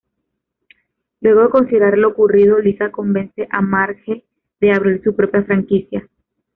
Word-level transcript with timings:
Luego 1.19 1.43
de 1.43 1.49
considerar 1.51 1.95
lo 1.95 2.07
ocurrido, 2.07 2.57
Lisa 2.57 2.91
convence 2.91 3.47
a 3.51 3.61
Marge 3.61 4.23
de 4.59 4.71
abrir 4.73 5.03
su 5.03 5.15
propia 5.15 5.43
franquicia. 5.43 6.09